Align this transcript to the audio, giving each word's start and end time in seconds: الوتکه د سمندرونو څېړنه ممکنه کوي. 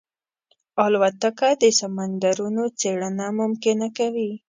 الوتکه 0.83 1.49
د 1.61 1.63
سمندرونو 1.79 2.63
څېړنه 2.79 3.25
ممکنه 3.39 3.87
کوي. 3.97 4.31